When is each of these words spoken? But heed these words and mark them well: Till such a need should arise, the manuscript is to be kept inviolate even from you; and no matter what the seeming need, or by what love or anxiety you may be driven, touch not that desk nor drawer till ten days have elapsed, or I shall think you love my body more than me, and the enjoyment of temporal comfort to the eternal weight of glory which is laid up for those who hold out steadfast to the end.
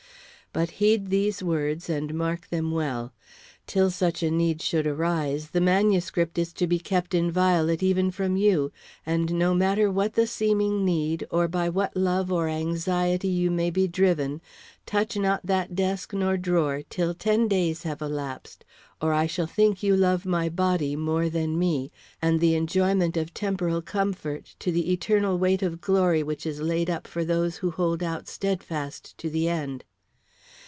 But 0.53 0.69
heed 0.71 1.09
these 1.11 1.41
words 1.41 1.89
and 1.89 2.13
mark 2.13 2.49
them 2.49 2.71
well: 2.71 3.13
Till 3.67 3.89
such 3.89 4.21
a 4.21 4.29
need 4.29 4.61
should 4.61 4.85
arise, 4.85 5.51
the 5.51 5.61
manuscript 5.61 6.37
is 6.37 6.51
to 6.55 6.67
be 6.67 6.77
kept 6.77 7.13
inviolate 7.13 7.81
even 7.81 8.11
from 8.11 8.35
you; 8.35 8.73
and 9.05 9.31
no 9.33 9.53
matter 9.53 9.89
what 9.89 10.15
the 10.15 10.27
seeming 10.27 10.83
need, 10.83 11.25
or 11.29 11.47
by 11.47 11.69
what 11.69 11.95
love 11.95 12.33
or 12.33 12.49
anxiety 12.49 13.29
you 13.29 13.49
may 13.49 13.69
be 13.69 13.87
driven, 13.87 14.41
touch 14.85 15.15
not 15.15 15.45
that 15.45 15.73
desk 15.73 16.11
nor 16.13 16.35
drawer 16.35 16.81
till 16.89 17.13
ten 17.13 17.47
days 17.47 17.83
have 17.83 18.01
elapsed, 18.01 18.65
or 19.01 19.13
I 19.13 19.27
shall 19.27 19.47
think 19.47 19.81
you 19.81 19.95
love 19.95 20.25
my 20.25 20.49
body 20.49 20.97
more 20.97 21.29
than 21.29 21.57
me, 21.57 21.93
and 22.21 22.41
the 22.41 22.55
enjoyment 22.55 23.15
of 23.15 23.33
temporal 23.33 23.81
comfort 23.81 24.53
to 24.59 24.69
the 24.73 24.91
eternal 24.91 25.37
weight 25.37 25.63
of 25.63 25.79
glory 25.79 26.21
which 26.23 26.45
is 26.45 26.59
laid 26.59 26.89
up 26.89 27.07
for 27.07 27.23
those 27.23 27.55
who 27.55 27.71
hold 27.71 28.03
out 28.03 28.27
steadfast 28.27 29.17
to 29.19 29.29
the 29.29 29.47
end. 29.47 29.85